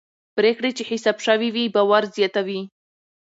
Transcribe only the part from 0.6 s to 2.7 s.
چې حساب شوي وي باور زیاتوي